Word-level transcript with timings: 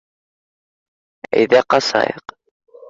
—Әйҙә 1.43 1.63
ҡасайыҡ. 1.77 2.39